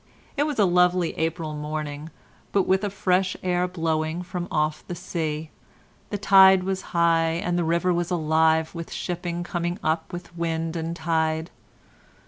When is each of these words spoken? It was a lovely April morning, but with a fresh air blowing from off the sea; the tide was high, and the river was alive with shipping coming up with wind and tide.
It 0.35 0.47
was 0.47 0.57
a 0.57 0.65
lovely 0.65 1.13
April 1.15 1.53
morning, 1.53 2.09
but 2.51 2.63
with 2.63 2.83
a 2.83 2.89
fresh 2.89 3.37
air 3.43 3.67
blowing 3.67 4.23
from 4.23 4.47
off 4.49 4.83
the 4.87 4.95
sea; 4.95 5.51
the 6.09 6.17
tide 6.17 6.63
was 6.63 6.81
high, 6.97 7.33
and 7.45 7.55
the 7.55 7.63
river 7.63 7.93
was 7.93 8.09
alive 8.09 8.73
with 8.73 8.91
shipping 8.91 9.43
coming 9.43 9.77
up 9.83 10.11
with 10.11 10.35
wind 10.35 10.75
and 10.75 10.95
tide. 10.95 11.51